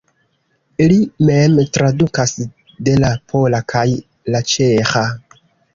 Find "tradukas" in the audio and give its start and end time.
1.77-2.35